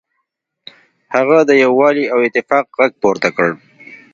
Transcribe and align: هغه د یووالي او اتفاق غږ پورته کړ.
هغه 1.15 1.37
د 1.49 1.51
یووالي 1.63 2.05
او 2.13 2.19
اتفاق 2.27 2.65
غږ 2.79 2.91
پورته 3.01 3.29
کړ. 3.37 3.49